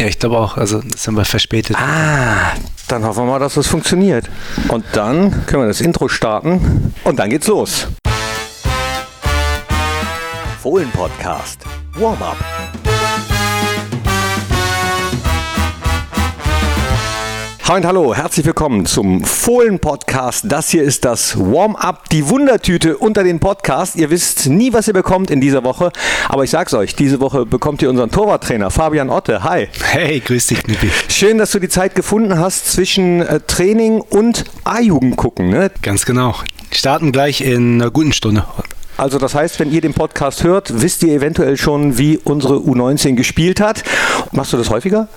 [0.00, 0.56] Ja, ich glaube auch.
[0.56, 1.76] Also das sind wir verspätet.
[1.78, 2.54] Ah,
[2.88, 4.30] dann hoffen wir mal, dass das funktioniert.
[4.68, 7.86] Und dann können wir das Intro starten und dann geht's los.
[10.62, 11.60] Fohlen Podcast.
[11.96, 12.38] Warm-up.
[17.70, 20.46] Hi und hallo, herzlich willkommen zum Fohlen-Podcast.
[20.48, 23.94] Das hier ist das Warm-up, die Wundertüte unter den Podcast.
[23.94, 25.92] Ihr wisst nie, was ihr bekommt in dieser Woche,
[26.28, 29.44] aber ich sag's euch, diese Woche bekommt ihr unseren Torwarttrainer Fabian Otte.
[29.44, 29.68] Hi.
[29.84, 30.90] Hey, grüß dich, Knippi.
[31.08, 35.50] Schön, dass du die Zeit gefunden hast zwischen äh, Training und A-Jugend gucken.
[35.50, 35.70] Ne?
[35.80, 36.34] Ganz genau.
[36.72, 38.46] Starten gleich in einer guten Stunde.
[38.96, 43.14] Also das heißt, wenn ihr den Podcast hört, wisst ihr eventuell schon, wie unsere U19
[43.14, 43.84] gespielt hat.
[44.32, 45.08] Machst du das häufiger?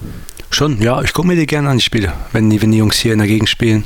[0.53, 2.99] Schon, ja, ich gucke mir die gerne an, die Spiele, wenn die, wenn die Jungs
[2.99, 3.85] hier in der Gegend spielen.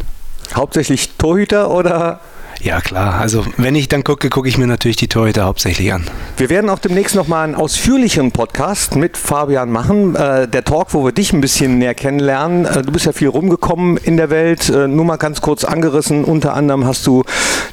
[0.54, 2.20] Hauptsächlich Torhüter oder
[2.62, 3.20] ja, klar.
[3.20, 6.06] Also, wenn ich dann gucke, gucke ich mir natürlich die Torhüter hauptsächlich an.
[6.38, 10.16] Wir werden auch demnächst nochmal einen ausführlichen Podcast mit Fabian machen.
[10.16, 12.66] Äh, der Talk, wo wir dich ein bisschen näher kennenlernen.
[12.66, 14.70] Äh, du bist ja viel rumgekommen in der Welt.
[14.70, 16.24] Äh, nur mal ganz kurz angerissen.
[16.24, 17.24] Unter anderem hast du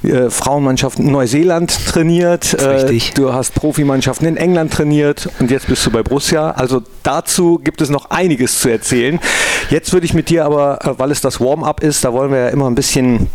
[0.02, 2.54] äh, Frauenmannschaften in Neuseeland trainiert.
[2.54, 3.14] Äh, richtig.
[3.14, 6.50] Du hast Profimannschaften in England trainiert und jetzt bist du bei Borussia.
[6.50, 9.18] Also dazu gibt es noch einiges zu erzählen.
[9.70, 12.38] Jetzt würde ich mit dir aber, äh, weil es das Warm-up ist, da wollen wir
[12.38, 13.30] ja immer ein bisschen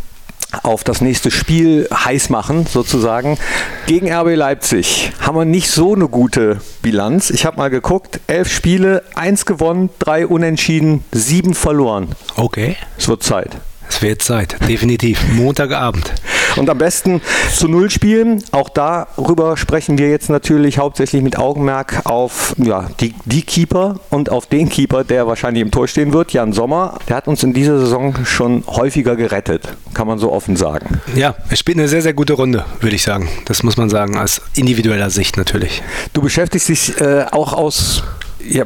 [0.62, 3.38] auf das nächste Spiel heiß machen, sozusagen.
[3.86, 7.30] Gegen RB Leipzig haben wir nicht so eine gute Bilanz.
[7.30, 12.08] Ich habe mal geguckt, elf Spiele, eins gewonnen, drei unentschieden, sieben verloren.
[12.36, 12.76] Okay.
[12.98, 13.56] Es wird Zeit.
[13.88, 15.20] Es wird Zeit, definitiv.
[15.32, 16.12] Montagabend.
[16.56, 17.20] Und am besten
[17.54, 18.42] zu Null spielen.
[18.52, 24.30] Auch darüber sprechen wir jetzt natürlich hauptsächlich mit Augenmerk auf ja, die, die Keeper und
[24.30, 26.98] auf den Keeper, der wahrscheinlich im Tor stehen wird, Jan Sommer.
[27.08, 31.00] Der hat uns in dieser Saison schon häufiger gerettet, kann man so offen sagen.
[31.14, 33.28] Ja, er spielt eine sehr, sehr gute Runde, würde ich sagen.
[33.46, 35.82] Das muss man sagen, aus individueller Sicht natürlich.
[36.12, 38.02] Du beschäftigst dich äh, auch aus
[38.40, 38.64] ja,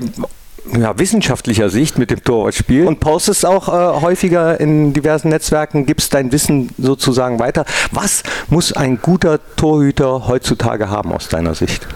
[0.73, 6.15] ja, wissenschaftlicher Sicht mit dem Torwartspiel und postest auch äh, häufiger in diversen Netzwerken, gibst
[6.15, 7.65] dein Wissen sozusagen weiter.
[7.91, 11.87] Was muss ein guter Torhüter heutzutage haben aus deiner Sicht?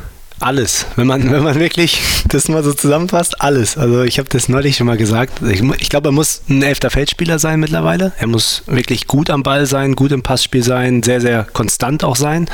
[0.41, 0.87] Alles.
[0.95, 3.77] Wenn man, wenn man wirklich das mal so zusammenfasst, alles.
[3.77, 5.43] Also ich habe das neulich schon mal gesagt.
[5.43, 8.13] Ich, ich glaube, er muss ein elfter Feldspieler sein mittlerweile.
[8.19, 12.15] Er muss wirklich gut am Ball sein, gut im Passspiel sein, sehr, sehr konstant auch
[12.15, 12.47] sein.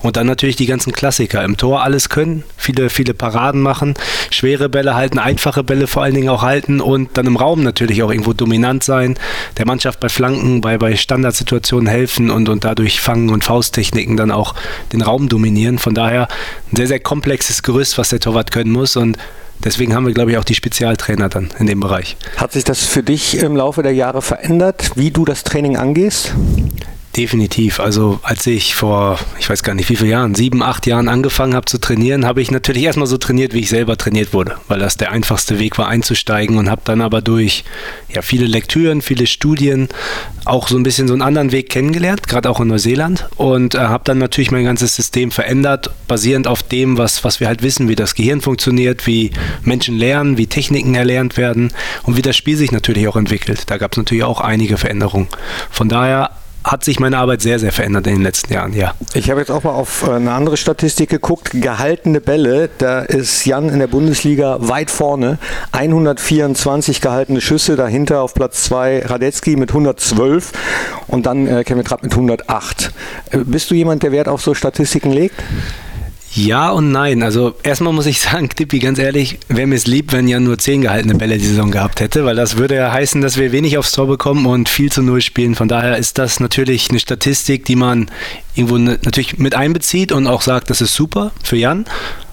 [0.00, 1.42] Und dann natürlich die ganzen Klassiker.
[1.42, 3.94] Im Tor alles können, viele, viele Paraden machen,
[4.30, 8.02] schwere Bälle halten, einfache Bälle vor allen Dingen auch halten und dann im Raum natürlich
[8.02, 9.18] auch irgendwo dominant sein.
[9.56, 14.30] Der Mannschaft bei Flanken, bei, bei Standardsituationen helfen und, und dadurch Fangen und Fausttechniken dann
[14.30, 14.54] auch
[14.92, 15.78] den Raum dominieren.
[15.78, 16.28] Von daher
[16.70, 19.16] ein sehr, sehr komplexes komplexes Gerüst, was der Torwart können muss und
[19.62, 22.16] Deswegen haben wir, glaube ich, auch die Spezialtrainer dann in dem Bereich.
[22.38, 26.32] Hat sich das für dich im Laufe der Jahre verändert, wie du das Training angehst?
[27.16, 27.80] Definitiv.
[27.80, 31.54] Also als ich vor, ich weiß gar nicht wie viele Jahren, sieben, acht Jahren angefangen
[31.54, 34.78] habe zu trainieren, habe ich natürlich erstmal so trainiert, wie ich selber trainiert wurde, weil
[34.78, 37.64] das der einfachste Weg war einzusteigen und habe dann aber durch
[38.14, 39.88] ja, viele Lektüren, viele Studien
[40.44, 43.78] auch so ein bisschen so einen anderen Weg kennengelernt, gerade auch in Neuseeland und äh,
[43.78, 47.88] habe dann natürlich mein ganzes System verändert, basierend auf dem, was, was wir halt wissen,
[47.88, 49.32] wie das Gehirn funktioniert, wie
[49.64, 51.72] Menschen lernen, wie Techniken erlernt werden
[52.04, 53.64] und wie das Spiel sich natürlich auch entwickelt.
[53.66, 55.26] Da gab es natürlich auch einige Veränderungen.
[55.70, 56.30] Von daher
[56.64, 58.94] hat sich meine Arbeit sehr, sehr verändert in den letzten Jahren, ja.
[59.14, 61.50] Ich habe jetzt auch mal auf äh, eine andere Statistik geguckt.
[61.52, 65.38] Gehaltene Bälle, da ist Jan in der Bundesliga weit vorne.
[65.72, 70.52] 124 gehaltene Schüsse, dahinter auf Platz 2 Radetzky mit 112
[71.06, 72.92] und dann äh, Kevin Trapp mit 108.
[73.30, 75.36] Äh, bist du jemand, der Wert auf so Statistiken legt?
[76.32, 77.22] Ja und nein.
[77.22, 80.58] Also erstmal muss ich sagen, Tippi, ganz ehrlich, wäre mir es lieb, wenn Jan nur
[80.58, 83.78] zehn gehaltene Bälle die Saison gehabt hätte, weil das würde ja heißen, dass wir wenig
[83.78, 85.54] aufs Tor bekommen und viel zu null spielen.
[85.54, 88.10] Von daher ist das natürlich eine Statistik, die man
[88.54, 91.86] irgendwo natürlich mit einbezieht und auch sagt, das ist super für Jan.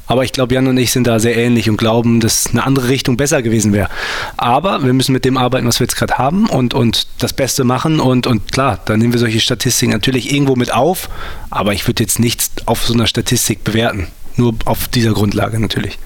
[0.08, 2.88] Aber ich glaube, Jan und ich sind da sehr ähnlich und glauben, dass eine andere
[2.90, 3.90] Richtung besser gewesen wäre.
[4.38, 7.64] Aber wir müssen mit dem arbeiten, was wir jetzt gerade haben und, und das Beste
[7.64, 8.00] machen.
[8.00, 11.10] Und, und klar, dann nehmen wir solche Statistiken natürlich irgendwo mit auf.
[11.50, 14.08] Aber ich würde jetzt nichts auf so einer Statistik bewerten.
[14.38, 15.98] Nur auf dieser Grundlage natürlich.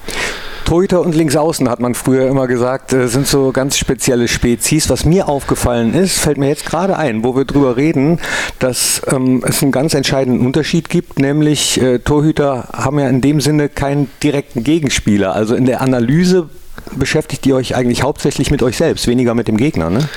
[0.72, 4.90] Torhüter und Linksaußen hat man früher immer gesagt, äh, sind so ganz spezielle Spezies.
[4.90, 8.20] Was mir aufgefallen ist, fällt mir jetzt gerade ein, wo wir drüber reden,
[8.60, 13.42] dass ähm, es einen ganz entscheidenden Unterschied gibt, nämlich äh, Torhüter haben ja in dem
[13.42, 15.36] Sinne keinen direkten Gegenspieler.
[15.36, 16.48] Also in der Analyse
[16.96, 20.08] beschäftigt ihr euch eigentlich hauptsächlich mit euch selbst, weniger mit dem Gegner, ne?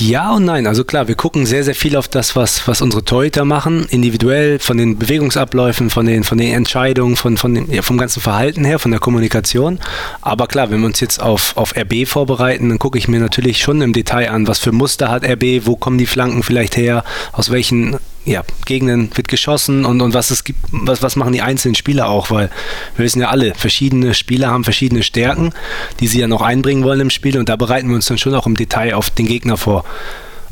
[0.00, 0.66] Ja und nein.
[0.66, 4.58] Also klar, wir gucken sehr, sehr viel auf das, was, was unsere Torhüter machen, individuell,
[4.58, 8.64] von den Bewegungsabläufen, von den, von den Entscheidungen, von, von den, ja, vom ganzen Verhalten
[8.64, 9.78] her, von der Kommunikation.
[10.22, 13.58] Aber klar, wenn wir uns jetzt auf, auf RB vorbereiten, dann gucke ich mir natürlich
[13.58, 17.04] schon im Detail an, was für Muster hat RB, wo kommen die Flanken vielleicht her,
[17.32, 21.42] aus welchen ja, Gegenden wird geschossen und, und was es gibt, was, was machen die
[21.42, 22.50] einzelnen Spieler auch, weil
[22.96, 25.52] wir wissen ja alle, verschiedene Spieler haben verschiedene Stärken,
[26.00, 28.34] die sie ja noch einbringen wollen im Spiel und da bereiten wir uns dann schon
[28.34, 29.84] auch im Detail auf den Gegner vor.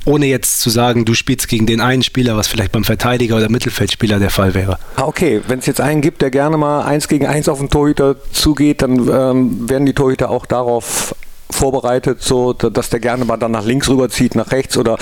[0.05, 3.51] Ohne jetzt zu sagen, du spielst gegen den einen Spieler, was vielleicht beim Verteidiger oder
[3.51, 4.79] Mittelfeldspieler der Fall wäre.
[4.97, 7.69] Ah, okay, wenn es jetzt einen gibt, der gerne mal eins gegen eins auf den
[7.69, 11.15] Torhüter zugeht, dann ähm, werden die Torhüter auch darauf
[11.51, 14.99] vorbereitet, so dass der gerne mal dann nach links rüberzieht, nach rechts oder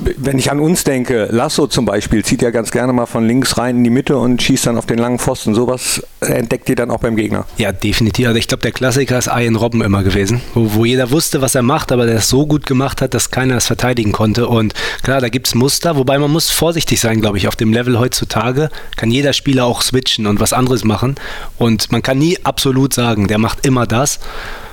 [0.00, 3.58] wenn ich an uns denke, Lasso zum Beispiel zieht ja ganz gerne mal von links
[3.58, 5.54] rein in die Mitte und schießt dann auf den langen Pfosten.
[5.54, 7.46] Sowas entdeckt ihr dann auch beim Gegner.
[7.56, 8.28] Ja, definitiv.
[8.28, 11.54] Also ich glaube, der Klassiker ist Ian Robben immer gewesen, wo, wo jeder wusste, was
[11.54, 14.46] er macht, aber der es so gut gemacht hat, dass keiner es verteidigen konnte.
[14.46, 17.48] Und klar, da gibt es Muster, wobei man muss vorsichtig sein, glaube ich.
[17.48, 21.16] Auf dem Level heutzutage kann jeder Spieler auch switchen und was anderes machen.
[21.58, 24.20] Und man kann nie absolut sagen, der macht immer das.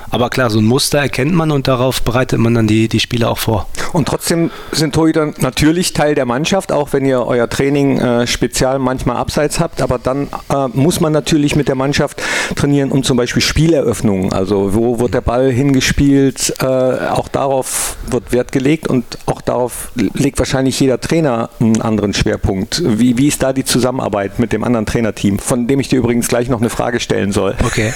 [0.09, 3.29] Aber klar, so ein Muster erkennt man und darauf bereitet man dann die, die Spiele
[3.29, 3.67] auch vor.
[3.93, 8.79] Und trotzdem sind Torhüter natürlich Teil der Mannschaft, auch wenn ihr euer Training äh, spezial
[8.79, 9.81] manchmal abseits habt.
[9.81, 12.21] Aber dann äh, muss man natürlich mit der Mannschaft
[12.55, 14.33] trainieren, um zum Beispiel Spieleröffnungen.
[14.33, 16.53] Also wo wird der Ball hingespielt?
[16.61, 22.13] Äh, auch darauf wird Wert gelegt und auch darauf legt wahrscheinlich jeder Trainer einen anderen
[22.13, 22.81] Schwerpunkt.
[22.85, 26.27] Wie, wie ist da die Zusammenarbeit mit dem anderen Trainerteam, von dem ich dir übrigens
[26.27, 27.55] gleich noch eine Frage stellen soll?
[27.65, 27.93] Okay.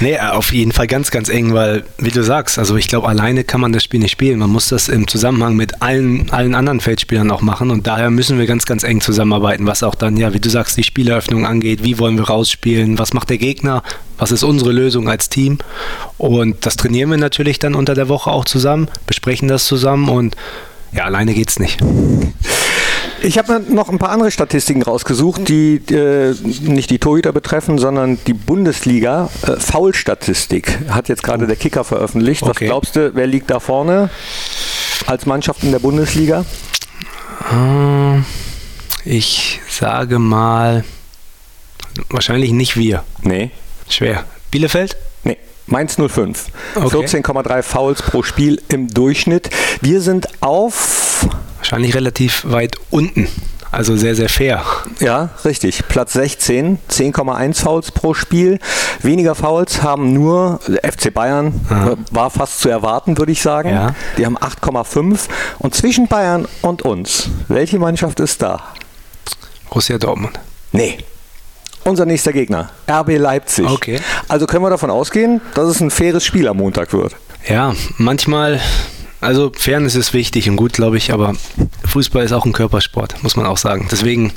[0.00, 3.44] Nee, auf jeden Fall ganz, ganz eng, weil, wie du sagst, also ich glaube, alleine
[3.44, 4.38] kann man das Spiel nicht spielen.
[4.38, 8.38] Man muss das im Zusammenhang mit allen, allen anderen Feldspielern auch machen und daher müssen
[8.38, 11.82] wir ganz, ganz eng zusammenarbeiten, was auch dann, ja, wie du sagst, die Spieleröffnung angeht.
[11.82, 12.98] Wie wollen wir rausspielen?
[12.98, 13.82] Was macht der Gegner?
[14.18, 15.58] Was ist unsere Lösung als Team?
[16.18, 20.36] Und das trainieren wir natürlich dann unter der Woche auch zusammen, besprechen das zusammen und
[20.92, 21.78] ja, alleine geht's nicht.
[23.24, 28.18] Ich habe noch ein paar andere Statistiken rausgesucht, die äh, nicht die Torhüter betreffen, sondern
[28.26, 32.42] die Bundesliga äh, Foul-Statistik hat jetzt gerade der Kicker veröffentlicht.
[32.42, 32.66] Was okay.
[32.66, 34.10] glaubst du, wer liegt da vorne
[35.06, 36.44] als Mannschaft in der Bundesliga?
[37.52, 38.22] Äh,
[39.04, 40.84] ich sage mal,
[42.10, 43.04] wahrscheinlich nicht wir.
[43.22, 43.50] Nee.
[43.88, 44.24] Schwer.
[44.50, 44.96] Bielefeld?
[45.22, 45.38] Nee.
[45.66, 46.46] Mainz 05.
[46.74, 46.96] Okay.
[46.96, 49.50] 14,3 Fouls pro Spiel im Durchschnitt.
[49.80, 51.11] Wir sind auf
[51.72, 53.28] wahrscheinlich relativ weit unten.
[53.70, 54.62] Also sehr, sehr fair.
[55.00, 55.88] Ja, richtig.
[55.88, 58.58] Platz 16, 10,1 Fouls pro Spiel.
[59.00, 61.94] Weniger Fouls haben nur FC Bayern, ja.
[62.10, 63.70] war fast zu erwarten, würde ich sagen.
[63.70, 63.94] Ja.
[64.18, 65.20] Die haben 8,5.
[65.60, 68.62] Und zwischen Bayern und uns, welche Mannschaft ist da?
[69.70, 70.38] Borussia Dortmund.
[70.72, 70.98] Nee.
[71.84, 73.66] Unser nächster Gegner, RB Leipzig.
[73.66, 73.98] Okay.
[74.28, 77.16] Also können wir davon ausgehen, dass es ein faires Spiel am Montag wird.
[77.48, 78.60] Ja, manchmal
[79.22, 81.34] also Fairness ist wichtig und gut, glaube ich, aber
[81.84, 83.88] Fußball ist auch ein Körpersport, muss man auch sagen.
[83.90, 84.32] Deswegen,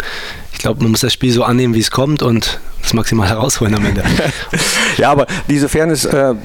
[0.53, 3.75] ich glaube, man muss das Spiel so annehmen, wie es kommt und das maximal herausholen
[3.75, 4.03] am Ende.
[4.97, 6.35] ja, aber diese Fairness äh,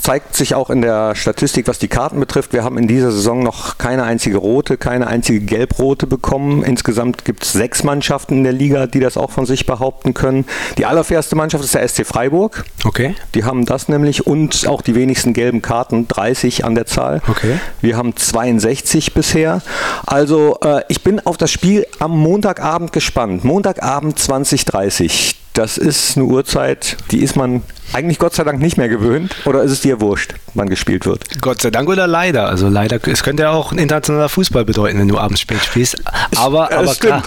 [0.00, 2.52] zeigt sich auch in der Statistik, was die Karten betrifft.
[2.52, 6.62] Wir haben in dieser Saison noch keine einzige rote, keine einzige gelb-rote bekommen.
[6.62, 10.44] Insgesamt gibt es sechs Mannschaften in der Liga, die das auch von sich behaupten können.
[10.78, 12.64] Die allerfairste Mannschaft ist der SC Freiburg.
[12.84, 13.14] Okay.
[13.34, 17.20] Die haben das nämlich und auch die wenigsten gelben Karten, 30 an der Zahl.
[17.28, 17.58] Okay.
[17.80, 19.62] Wir haben 62 bisher.
[20.06, 23.44] Also äh, ich bin auf das Spiel am Montagabend gespannt.
[23.44, 28.88] Montagabend 2030 das ist eine Uhrzeit, die ist man eigentlich Gott sei Dank nicht mehr
[28.88, 29.34] gewöhnt.
[29.44, 31.24] Oder ist es dir wurscht, wann gespielt wird?
[31.40, 32.46] Gott sei Dank oder leider.
[32.46, 35.96] Also leider, es könnte ja auch internationaler Fußball bedeuten, wenn du abends spät spielst.
[36.36, 37.24] Aber, aber klar,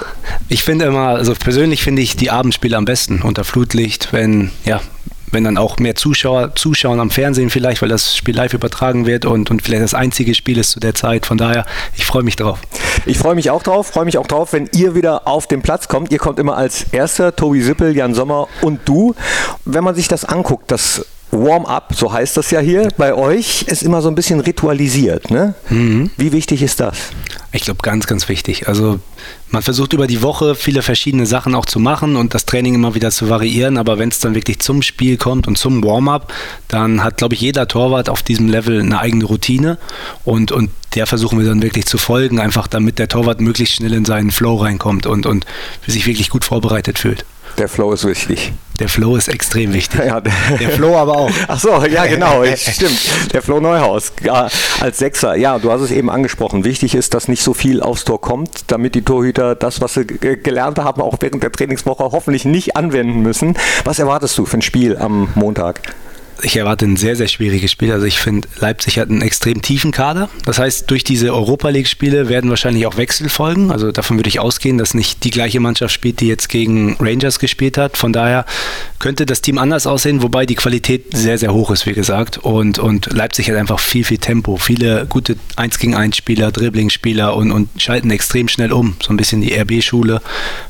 [0.48, 4.80] ich finde immer, also persönlich finde ich die Abendspiele am besten unter Flutlicht, wenn, ja,
[5.32, 9.26] wenn dann auch mehr Zuschauer zuschauen am Fernsehen vielleicht, weil das Spiel live übertragen wird
[9.26, 11.26] und, und vielleicht das einzige Spiel ist zu der Zeit.
[11.26, 12.60] Von daher, ich freue mich drauf.
[13.06, 15.88] Ich freue mich auch drauf, freue mich auch drauf, wenn ihr wieder auf den Platz
[15.88, 16.12] kommt.
[16.12, 19.16] Ihr kommt immer als erster, Tobi Sippel, Jan Sommer und du.
[19.66, 23.84] Wenn man sich das anguckt, das Warm-up, so heißt das ja hier bei euch, ist
[23.84, 25.32] immer so ein bisschen ritualisiert.
[25.32, 25.56] Ne?
[25.70, 26.12] Mhm.
[26.18, 26.98] Wie wichtig ist das?
[27.54, 28.68] Ich glaube, ganz, ganz wichtig.
[28.68, 29.00] Also
[29.50, 32.96] man versucht über die Woche viele verschiedene Sachen auch zu machen und das Training immer
[32.96, 36.34] wieder zu variieren, aber wenn es dann wirklich zum Spiel kommt und zum Warm-up,
[36.68, 39.78] dann hat, glaube ich, jeder Torwart auf diesem Level eine eigene Routine
[40.24, 43.94] und, und der versuchen wir dann wirklich zu folgen, einfach damit der Torwart möglichst schnell
[43.94, 45.46] in seinen Flow reinkommt und, und
[45.88, 47.26] sich wirklich gut vorbereitet fühlt.
[47.58, 48.54] Der Flow ist wichtig.
[48.80, 50.00] Der Flow ist extrem wichtig.
[50.06, 51.32] Ja, der, der Flow aber auch.
[51.48, 53.00] Ach so, ja genau, stimmt.
[53.34, 54.12] Der Flow Neuhaus
[54.80, 55.36] als Sechser.
[55.36, 56.64] Ja, du hast es eben angesprochen.
[56.64, 60.06] Wichtig ist, dass nicht so viel aufs Tor kommt, damit die Torhüter das, was sie
[60.06, 63.56] gelernt haben, auch während der Trainingswoche hoffentlich nicht anwenden müssen.
[63.84, 65.82] Was erwartest du für ein Spiel am Montag?
[66.44, 67.92] Ich erwarte ein sehr, sehr schwieriges Spiel.
[67.92, 70.30] Also ich finde, Leipzig hat einen extrem tiefen Kader.
[70.46, 73.72] Das heißt, durch diese Europa League-Spiele werden wahrscheinlich auch Wechsel folgen.
[73.72, 77.40] Also davon würde ich ausgehen, dass nicht die gleiche Mannschaft spielt, die jetzt gegen Rangers
[77.40, 77.98] gespielt hat.
[77.98, 78.46] Von daher
[79.00, 82.38] könnte das Team anders aussehen, wobei die Qualität sehr, sehr hoch ist, wie gesagt.
[82.38, 84.58] Und, und Leipzig hat einfach viel, viel Tempo.
[84.58, 88.96] Viele gute 1 gegen 1 Spieler, Dribbling-Spieler und, und schalten extrem schnell um.
[89.02, 90.22] So ein bisschen die RB-Schule.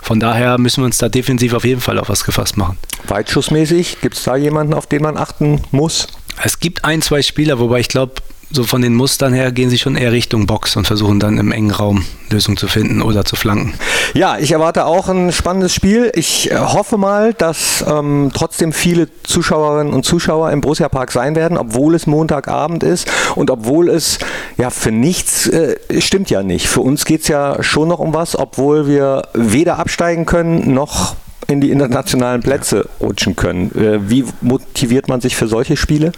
[0.01, 2.77] Von daher müssen wir uns da defensiv auf jeden Fall auf was gefasst machen.
[3.07, 6.07] Weitschussmäßig, gibt es da jemanden, auf den man achten muss?
[6.43, 8.13] Es gibt ein, zwei Spieler, wobei ich glaube,
[8.53, 11.51] so von den Mustern her gehen sie schon eher Richtung Box und versuchen dann im
[11.51, 13.73] engen Raum Lösungen zu finden oder zu flanken.
[14.13, 16.11] Ja, ich erwarte auch ein spannendes Spiel.
[16.15, 21.35] Ich äh, hoffe mal, dass ähm, trotzdem viele Zuschauerinnen und Zuschauer im Borussia Park sein
[21.35, 24.19] werden, obwohl es Montagabend ist und obwohl es
[24.57, 26.67] ja für nichts äh, stimmt ja nicht.
[26.67, 31.15] Für uns geht es ja schon noch um was, obwohl wir weder absteigen können noch
[31.51, 33.71] in die internationalen Plätze rutschen können.
[33.75, 36.11] Äh, wie motiviert man sich für solche Spiele?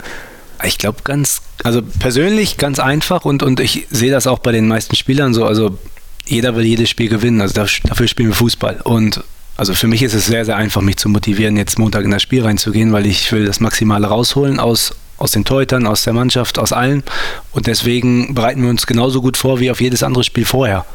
[0.63, 4.67] Ich glaube ganz, also persönlich ganz einfach und, und ich sehe das auch bei den
[4.67, 5.45] meisten Spielern so.
[5.45, 5.77] Also
[6.25, 7.41] jeder will jedes Spiel gewinnen.
[7.41, 8.79] Also dafür spielen wir Fußball.
[8.83, 9.23] Und
[9.57, 12.21] also für mich ist es sehr, sehr einfach, mich zu motivieren, jetzt Montag in das
[12.21, 16.57] Spiel reinzugehen, weil ich will das Maximale rausholen aus, aus den Torhütern, aus der Mannschaft,
[16.57, 17.03] aus allen.
[17.51, 20.85] Und deswegen bereiten wir uns genauso gut vor wie auf jedes andere Spiel vorher.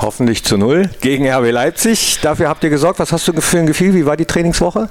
[0.00, 2.18] Hoffentlich zu null gegen RB Leipzig.
[2.20, 2.98] Dafür habt ihr gesorgt.
[2.98, 3.94] Was hast du für ein Gefühl?
[3.94, 4.88] Wie war die Trainingswoche?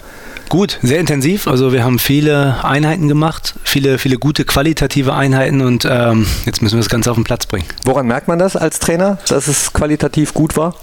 [0.49, 1.47] Gut, sehr intensiv.
[1.47, 6.75] Also wir haben viele Einheiten gemacht, viele, viele gute qualitative Einheiten und ähm, jetzt müssen
[6.75, 7.65] wir das Ganze auf den Platz bringen.
[7.85, 10.75] Woran merkt man das als Trainer, dass es qualitativ gut war?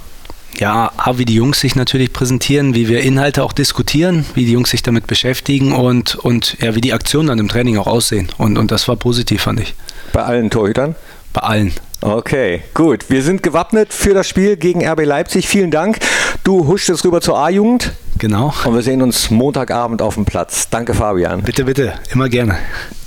[0.59, 4.71] Ja, wie die Jungs sich natürlich präsentieren, wie wir Inhalte auch diskutieren, wie die Jungs
[4.71, 8.29] sich damit beschäftigen und, und ja, wie die Aktionen dann im Training auch aussehen.
[8.37, 9.75] Und, und das war positiv, fand ich.
[10.13, 10.97] Bei allen Torhütern?
[11.33, 11.73] Bei allen.
[12.03, 13.11] Okay, gut.
[13.11, 15.49] Wir sind gewappnet für das Spiel gegen RB Leipzig.
[15.49, 15.99] Vielen Dank.
[16.45, 17.93] Du huscht jetzt rüber zur A-Jugend.
[18.19, 18.55] Genau.
[18.65, 20.69] Und wir sehen uns Montagabend auf dem Platz.
[20.71, 21.43] Danke, Fabian.
[21.43, 21.95] Bitte, bitte.
[22.11, 22.57] Immer gerne.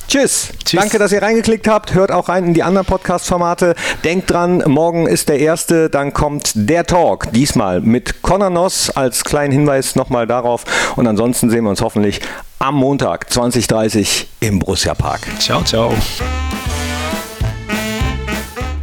[0.08, 0.50] Tschüss.
[0.64, 0.80] Tschüss.
[0.80, 1.96] Danke, dass ihr reingeklickt habt.
[1.96, 3.74] Hört auch rein in die anderen Podcast-Formate.
[4.04, 7.32] Denkt dran, morgen ist der erste, dann kommt der Talk.
[7.32, 10.66] Diesmal mit Conor Noss als kleinen Hinweis nochmal darauf.
[10.96, 12.22] Und ansonsten sehen wir uns hoffentlich
[12.60, 15.22] am Montag 2030 im Borussia Park.
[15.40, 15.94] Ciao, ciao.